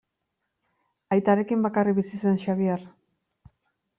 Aitarekin 1.15 1.67
bakarrik 1.67 1.99
bizi 1.99 2.21
zen 2.21 2.41
Xabier. 2.45 2.87